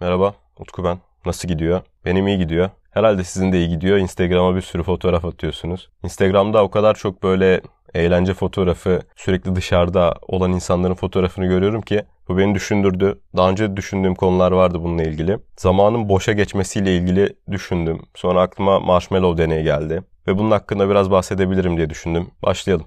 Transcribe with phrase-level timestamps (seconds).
[0.00, 0.98] Merhaba, Utku ben.
[1.26, 1.80] Nasıl gidiyor?
[2.04, 2.70] Benim iyi gidiyor.
[2.90, 3.98] Herhalde sizin de iyi gidiyor.
[3.98, 5.90] Instagram'a bir sürü fotoğraf atıyorsunuz.
[6.04, 7.60] Instagram'da o kadar çok böyle
[7.94, 13.20] eğlence fotoğrafı, sürekli dışarıda olan insanların fotoğrafını görüyorum ki bu beni düşündürdü.
[13.36, 15.38] Daha önce düşündüğüm konular vardı bununla ilgili.
[15.56, 18.02] Zamanın boşa geçmesiyle ilgili düşündüm.
[18.14, 20.02] Sonra aklıma marshmallow deneyi geldi.
[20.26, 22.30] Ve bunun hakkında biraz bahsedebilirim diye düşündüm.
[22.42, 22.86] Başlayalım.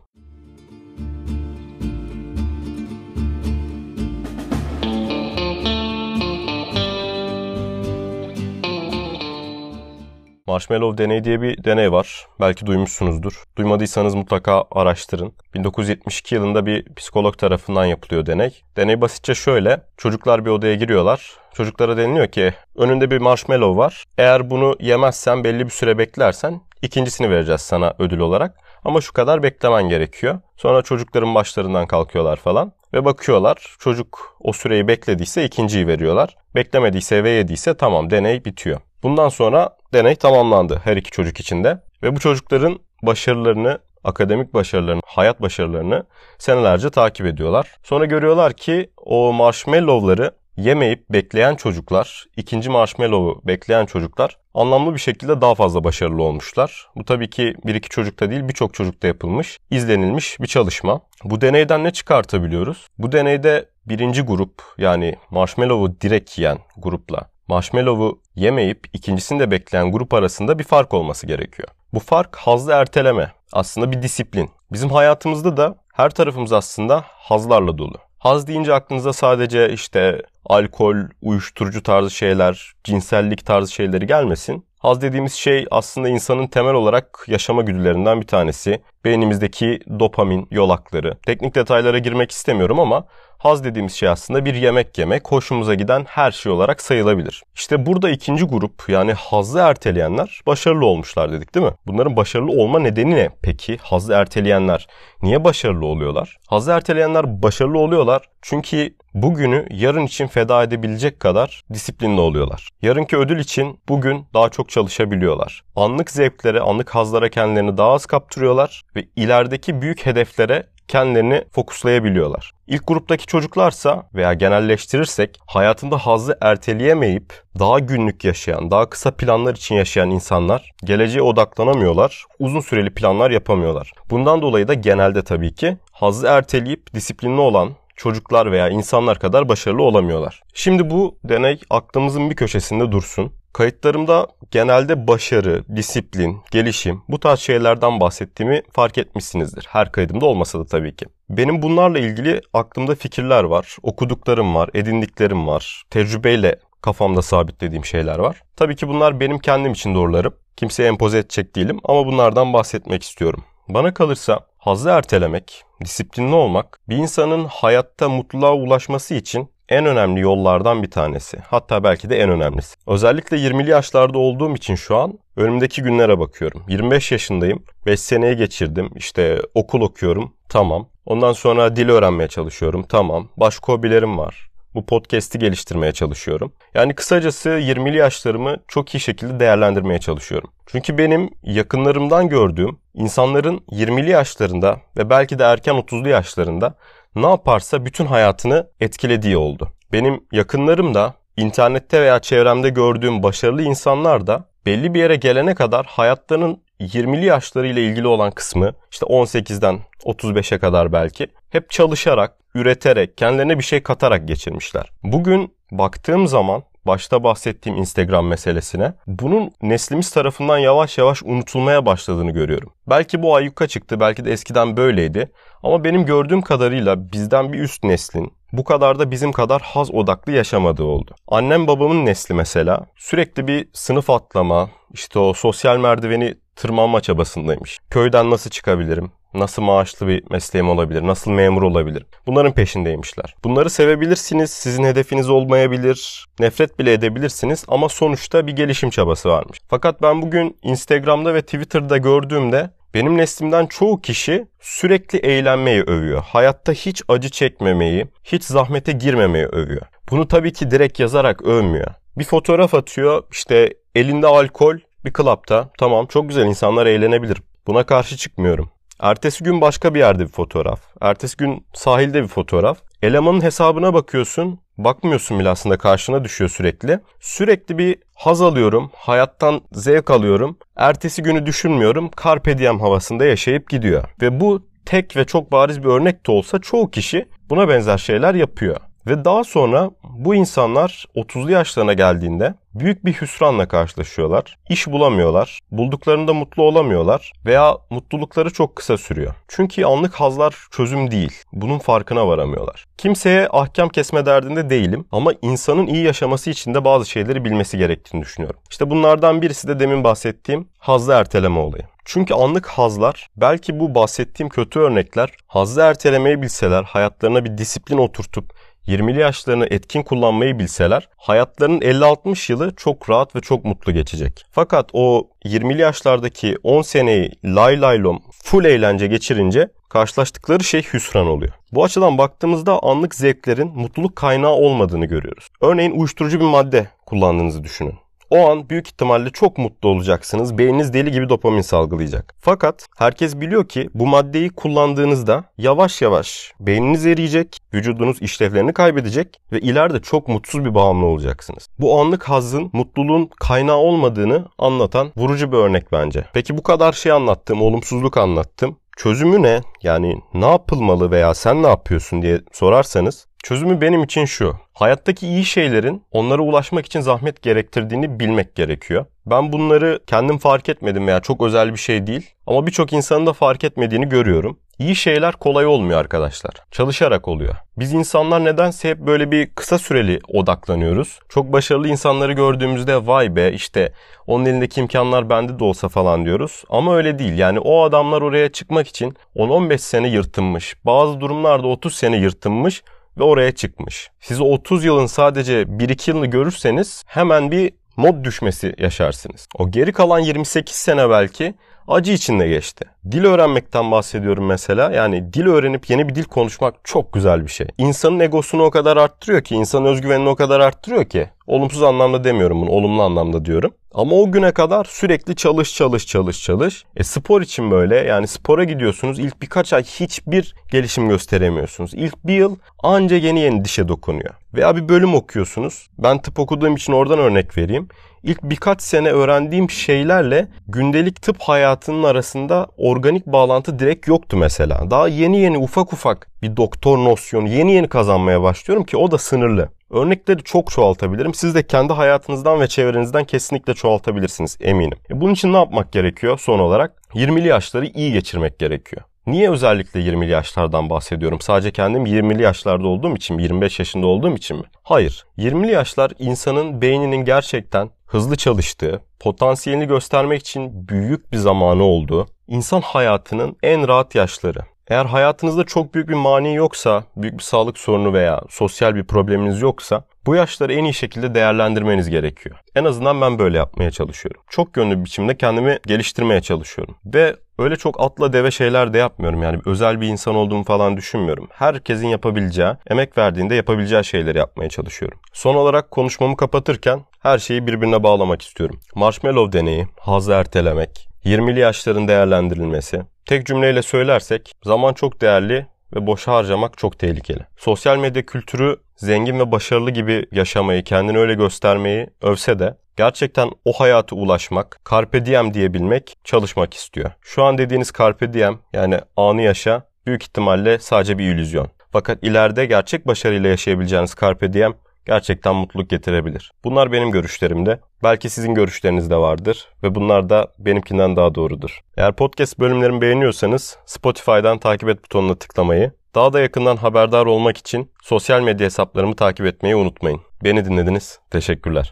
[10.48, 12.28] Marshmallow Deney diye bir deney var.
[12.40, 13.44] Belki duymuşsunuzdur.
[13.58, 15.34] Duymadıysanız mutlaka araştırın.
[15.54, 18.62] 1972 yılında bir psikolog tarafından yapılıyor deney.
[18.78, 19.82] Deney basitçe şöyle.
[19.98, 21.32] Çocuklar bir odaya giriyorlar.
[21.54, 24.04] Çocuklara deniliyor ki önünde bir marshmallow var.
[24.18, 28.56] Eğer bunu yemezsen belli bir süre beklersen ikincisini vereceğiz sana ödül olarak.
[28.84, 30.40] Ama şu kadar beklemen gerekiyor.
[30.58, 33.76] Sonra çocukların başlarından kalkıyorlar falan ve bakıyorlar.
[33.80, 36.36] Çocuk o süreyi beklediyse ikinciyi veriyorlar.
[36.56, 38.80] Beklemediyse ve yediyse tamam deney bitiyor.
[39.04, 41.80] Bundan sonra deney tamamlandı her iki çocuk için de.
[42.04, 46.06] Ve bu çocukların başarılarını, akademik başarılarını, hayat başarılarını
[46.38, 47.78] senelerce takip ediyorlar.
[47.84, 55.42] Sonra görüyorlar ki o marshmallowları yemeyip bekleyen çocuklar, ikinci marshmallow'u bekleyen çocuklar anlamlı bir şekilde
[55.42, 56.88] daha fazla başarılı olmuşlar.
[56.96, 61.02] Bu tabii ki bir iki çocukta değil birçok çocukta yapılmış, izlenilmiş bir çalışma.
[61.24, 62.88] Bu deneyden ne çıkartabiliyoruz?
[62.98, 70.14] Bu deneyde birinci grup yani marshmallow'u direkt yiyen grupla marshmallow'u yemeyip ikincisini de bekleyen grup
[70.14, 71.68] arasında bir fark olması gerekiyor.
[71.94, 73.32] Bu fark hazlı erteleme.
[73.54, 74.50] Aslında bir disiplin.
[74.72, 77.98] Bizim hayatımızda da her tarafımız aslında hazlarla dolu.
[78.20, 84.66] Haz deyince aklınıza sadece işte alkol, uyuşturucu tarzı şeyler, cinsellik tarzı şeyleri gelmesin.
[84.80, 88.82] Haz dediğimiz şey aslında insanın temel olarak yaşama güdülerinden bir tanesi.
[89.06, 91.18] Beynimizdeki dopamin yolakları.
[91.26, 93.06] Teknik detaylara girmek istemiyorum ama
[93.44, 97.44] haz dediğimiz şey aslında bir yemek yemek, hoşumuza giden her şey olarak sayılabilir.
[97.56, 101.74] İşte burada ikinci grup yani hazı erteleyenler başarılı olmuşlar dedik değil mi?
[101.88, 103.78] Bunların başarılı olma nedeni ne peki?
[103.82, 104.88] Hazı erteleyenler
[105.22, 106.38] niye başarılı oluyorlar?
[106.48, 112.70] Hazı erteleyenler başarılı oluyorlar çünkü bugünü yarın için feda edebilecek kadar disiplinli oluyorlar.
[112.82, 115.64] Yarınki ödül için bugün daha çok çalışabiliyorlar.
[115.76, 122.52] Anlık zevklere, anlık hazlara kendilerini daha az kaptırıyorlar ve ilerideki büyük hedeflere kendilerini fokuslayabiliyorlar.
[122.68, 129.76] İlk gruptaki çocuklarsa veya genelleştirirsek hayatında hazzı erteleyemeyip daha günlük yaşayan, daha kısa planlar için
[129.76, 133.92] yaşayan insanlar geleceğe odaklanamıyorlar, uzun süreli planlar yapamıyorlar.
[134.10, 139.84] Bundan dolayı da genelde tabii ki hazzı erteleyip disiplinli olan çocuklar veya insanlar kadar başarılı
[139.84, 140.42] olamıyorlar.
[140.54, 143.32] Şimdi bu deney aklımızın bir köşesinde dursun.
[143.54, 149.66] Kayıtlarımda genelde başarı, disiplin, gelişim bu tarz şeylerden bahsettiğimi fark etmişsinizdir.
[149.70, 151.06] Her kaydımda olmasa da tabii ki.
[151.30, 158.42] Benim bunlarla ilgili aklımda fikirler var, okuduklarım var, edindiklerim var, tecrübeyle kafamda sabitlediğim şeyler var.
[158.56, 160.34] Tabii ki bunlar benim kendim için doğrularım.
[160.56, 163.44] Kimseye empoze edecek değilim ama bunlardan bahsetmek istiyorum.
[163.70, 170.84] Bana kalırsa hazzı ertelemek, disiplinli olmak bir insanın hayatta mutluluğa ulaşması için en önemli yollardan
[170.84, 171.38] bir tanesi.
[171.48, 172.76] Hatta belki de en önemlisi.
[172.88, 176.64] Özellikle 20'li yaşlarda olduğum için şu an önümdeki günlere bakıyorum.
[176.68, 177.64] 25 yaşındayım.
[177.86, 178.90] 5 seneyi geçirdim.
[178.96, 180.34] İşte okul okuyorum.
[180.50, 180.90] Tamam.
[181.06, 182.84] Ondan sonra dil öğrenmeye çalışıyorum.
[182.90, 183.30] Tamam.
[183.38, 184.50] Başka hobilerim var.
[184.76, 186.54] Bu podcast'i geliştirmeye çalışıyorum.
[186.74, 190.50] Yani kısacası 20'li yaşlarımı çok iyi şekilde değerlendirmeye çalışıyorum.
[190.66, 196.76] Çünkü benim yakınlarımdan gördüğüm insanların 20'li yaşlarında ve belki de erken 30'lu yaşlarında
[197.16, 199.70] ne yaparsa bütün hayatını etkilediği oldu.
[199.92, 205.86] Benim yakınlarım da internette veya çevremde gördüğüm başarılı insanlar da belli bir yere gelene kadar
[205.86, 213.18] hayatlarının 20'li yaşları ile ilgili olan kısmı işte 18'den 35'e kadar belki hep çalışarak, üreterek,
[213.18, 214.90] kendilerine bir şey katarak geçirmişler.
[215.04, 222.74] Bugün baktığım zaman başta bahsettiğim Instagram meselesine bunun neslimiz tarafından yavaş yavaş unutulmaya başladığını görüyorum.
[222.88, 225.32] Belki bu ayyuka çıktı, belki de eskiden böyleydi.
[225.64, 230.32] Ama benim gördüğüm kadarıyla bizden bir üst neslin bu kadar da bizim kadar haz odaklı
[230.32, 231.16] yaşamadığı oldu.
[231.28, 237.80] Annem babamın nesli mesela sürekli bir sınıf atlama, işte o sosyal merdiveni tırmanma çabasındaymış.
[237.90, 239.12] Köyden nasıl çıkabilirim?
[239.34, 241.02] Nasıl maaşlı bir mesleğim olabilir?
[241.08, 242.06] Nasıl memur olabilir?
[242.28, 243.36] Bunların peşindeymişler.
[243.44, 244.52] Bunları sevebilirsiniz.
[244.52, 246.26] Sizin hedefiniz olmayabilir.
[246.40, 249.60] Nefret bile edebilirsiniz ama sonuçta bir gelişim çabası varmış.
[249.70, 256.24] Fakat ben bugün Instagram'da ve Twitter'da gördüğümde benim neslimden çoğu kişi sürekli eğlenmeyi övüyor.
[256.24, 259.82] Hayatta hiç acı çekmemeyi, hiç zahmete girmemeyi övüyor.
[260.12, 261.88] Bunu tabii ki direkt yazarak övmüyor.
[262.18, 265.70] Bir fotoğraf atıyor, işte elinde alkol, bir klapta.
[265.78, 267.38] Tamam çok güzel insanlar eğlenebilir.
[267.68, 268.70] Buna karşı çıkmıyorum.
[269.00, 270.82] Ertesi gün başka bir yerde bir fotoğraf.
[271.02, 272.78] Ertesi gün sahilde bir fotoğraf.
[273.02, 274.60] Elemanın hesabına bakıyorsun.
[274.78, 277.00] Bakmıyorsun bile aslında karşına düşüyor sürekli.
[277.20, 280.58] Sürekli bir haz alıyorum, hayattan zevk alıyorum.
[280.76, 282.10] Ertesi günü düşünmüyorum.
[282.24, 284.04] Carpe diem havasında yaşayıp gidiyor.
[284.22, 288.36] Ve bu tek ve çok bariz bir örnek de olsa çoğu kişi buna benzer şeyler
[288.36, 288.78] yapıyor.
[289.08, 294.58] Ve daha sonra bu insanlar 30'lu yaşlarına geldiğinde büyük bir hüsranla karşılaşıyorlar.
[294.70, 299.34] İş bulamıyorlar, bulduklarında mutlu olamıyorlar veya mutlulukları çok kısa sürüyor.
[299.48, 301.34] Çünkü anlık hazlar çözüm değil.
[301.54, 302.86] Bunun farkına varamıyorlar.
[302.98, 308.22] Kimseye ahkam kesme derdinde değilim ama insanın iyi yaşaması için de bazı şeyleri bilmesi gerektiğini
[308.22, 308.60] düşünüyorum.
[308.70, 311.84] İşte bunlardan birisi de demin bahsettiğim hazlı erteleme olayı.
[312.06, 318.54] Çünkü anlık hazlar belki bu bahsettiğim kötü örnekler hazlı ertelemeyi bilseler, hayatlarına bir disiplin oturtup
[318.88, 324.46] 20'li yaşlarını etkin kullanmayı bilseler hayatlarının 50-60 yılı çok rahat ve çok mutlu geçecek.
[324.52, 331.54] Fakat o 20'li yaşlardaki 10 seneyi lay laylom full eğlence geçirince karşılaştıkları şey hüsran oluyor.
[331.72, 335.50] Bu açıdan baktığımızda anlık zevklerin mutluluk kaynağı olmadığını görüyoruz.
[335.62, 338.03] Örneğin uyuşturucu bir madde kullandığınızı düşünün.
[338.34, 340.58] O an büyük ihtimalle çok mutlu olacaksınız.
[340.58, 342.36] Beyniniz deli gibi dopamin salgılayacak.
[342.40, 349.60] Fakat herkes biliyor ki bu maddeyi kullandığınızda yavaş yavaş beyniniz eriyecek, vücudunuz işlevlerini kaybedecek ve
[349.60, 351.68] ileride çok mutsuz bir bağımlı olacaksınız.
[351.80, 356.26] Bu anlık hazın mutluluğun kaynağı olmadığını anlatan vurucu bir örnek bence.
[356.34, 358.78] Peki bu kadar şey anlattım, olumsuzluk anlattım.
[358.98, 359.62] Çözümü ne?
[359.84, 364.56] Yani ne yapılmalı veya sen ne yapıyorsun diye sorarsanız Çözümü benim için şu.
[364.74, 369.06] Hayattaki iyi şeylerin onlara ulaşmak için zahmet gerektirdiğini bilmek gerekiyor.
[369.26, 373.34] Ben bunları kendim fark etmedim veya çok özel bir şey değil ama birçok insanın da
[373.34, 374.60] fark etmediğini görüyorum.
[374.80, 376.54] İyi şeyler kolay olmuyor arkadaşlar.
[376.72, 377.56] Çalışarak oluyor.
[377.78, 381.20] Biz insanlar nedense hep böyle bir kısa süreli odaklanıyoruz.
[381.30, 383.94] Çok başarılı insanları gördüğümüzde vay be işte
[384.28, 386.64] onun elindeki imkanlar bende de olsa falan diyoruz.
[386.70, 387.38] Ama öyle değil.
[387.38, 390.76] Yani o adamlar oraya çıkmak için 10-15 sene yırtınmış.
[390.86, 392.84] Bazı durumlarda 30 sene yırtınmış
[393.18, 394.12] ve oraya çıkmış.
[394.20, 399.48] Siz 30 yılın sadece 1-2 yılını görürseniz hemen bir mod düşmesi yaşarsınız.
[399.56, 401.54] O geri kalan 28 sene belki
[401.88, 402.86] acı içinde geçti.
[403.12, 404.92] Dil öğrenmekten bahsediyorum mesela.
[404.92, 407.68] Yani dil öğrenip yeni bir dil konuşmak çok güzel bir şey.
[407.78, 411.30] İnsanın egosunu o kadar arttırıyor ki, insanın özgüvenini o kadar arttırıyor ki.
[411.48, 413.72] Olumsuz anlamda demiyorum bunu, olumlu anlamda diyorum.
[413.94, 416.84] Ama o güne kadar sürekli çalış çalış çalış çalış.
[416.96, 421.94] E spor için böyle yani spora gidiyorsunuz ilk birkaç ay hiçbir gelişim gösteremiyorsunuz.
[421.94, 424.34] İlk bir yıl anca yeni yeni dişe dokunuyor.
[424.54, 425.90] Veya bir bölüm okuyorsunuz.
[425.98, 427.88] Ben tıp okuduğum için oradan örnek vereyim.
[428.24, 434.92] İlk birkaç sene öğrendiğim şeylerle gündelik tıp hayatının arasında organik bağlantı direkt yoktu mesela.
[434.92, 439.18] Daha yeni yeni ufak ufak bir doktor nosyonu yeni yeni kazanmaya başlıyorum ki o da
[439.18, 439.70] sınırlı.
[439.90, 441.34] Örnekleri çok çoğaltabilirim.
[441.34, 444.98] Siz de kendi hayatınızdan ve çevrenizden kesinlikle çoğaltabilirsiniz eminim.
[445.10, 447.02] E bunun için ne yapmak gerekiyor son olarak?
[447.14, 449.02] 20'li yaşları iyi geçirmek gerekiyor.
[449.28, 451.42] Niye özellikle 20'li yaşlardan bahsediyorum?
[451.42, 453.44] Sadece kendim 20'li yaşlarda olduğum için mi?
[453.44, 454.64] 25 yaşında olduğum için mi?
[454.84, 455.26] Hayır.
[455.38, 462.82] 20'li yaşlar insanın beyninin gerçekten hızlı çalıştığı, potansiyelini göstermek için büyük bir zamanı olduğu, insan
[462.82, 464.60] hayatının en rahat yaşları.
[464.88, 469.62] Eğer hayatınızda çok büyük bir mani yoksa, büyük bir sağlık sorunu veya sosyal bir probleminiz
[469.62, 472.56] yoksa bu yaşları en iyi şekilde değerlendirmeniz gerekiyor.
[472.76, 474.42] En azından ben böyle yapmaya çalışıyorum.
[474.50, 476.96] Çok yönlü bir biçimde kendimi geliştirmeye çalışıyorum.
[477.06, 479.44] Ve öyle çok atla deve şeyler de yapmıyorum.
[479.44, 481.48] Yani özel bir insan olduğumu falan düşünmüyorum.
[481.52, 485.20] Herkesin yapabileceği, emek verdiğinde yapabileceği şeyleri yapmaya çalışıyorum.
[485.34, 488.80] Son olarak konuşmamı kapatırken her şeyi birbirine bağlamak istiyorum.
[488.96, 493.02] Marshmallow deneyi, hazı ertelemek, 20'li yaşların değerlendirilmesi.
[493.26, 497.40] Tek cümleyle söylersek zaman çok değerli ve boşa harcamak çok tehlikeli.
[497.58, 503.74] Sosyal medya kültürü zengin ve başarılı gibi yaşamayı, kendini öyle göstermeyi övse de gerçekten o
[503.74, 507.12] hayata ulaşmak, carpe diem diyebilmek, çalışmak istiyor.
[507.22, 511.70] Şu an dediğiniz carpe diem yani anı yaşa büyük ihtimalle sadece bir illüzyon.
[511.92, 514.74] Fakat ileride gerçek başarıyla yaşayabileceğiniz carpe diem
[515.06, 516.52] gerçekten mutluluk getirebilir.
[516.64, 517.80] Bunlar benim görüşlerimde.
[518.04, 521.80] Belki sizin görüşleriniz de vardır ve bunlar da benimkinden daha doğrudur.
[521.98, 527.92] Eğer podcast bölümlerimi beğeniyorsanız Spotify'dan takip et butonuna tıklamayı, daha da yakından haberdar olmak için
[528.04, 530.22] sosyal medya hesaplarımı takip etmeyi unutmayın.
[530.44, 531.20] Beni dinlediniz.
[531.32, 531.92] Teşekkürler.